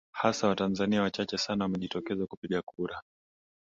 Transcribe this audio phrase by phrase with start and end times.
[0.11, 3.01] hasa watanzania wachache sana wamejitokeza kupiga kura